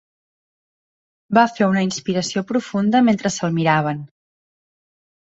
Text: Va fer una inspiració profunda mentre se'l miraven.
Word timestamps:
Va 1.39 1.43
fer 1.59 1.69
una 1.75 1.85
inspiració 1.89 2.45
profunda 2.55 3.05
mentre 3.13 3.35
se'l 3.39 3.57
miraven. 3.63 4.05